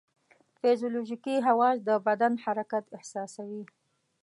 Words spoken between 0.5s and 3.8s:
فزیولوژیکي حواس د بدن حرکت احساسوي.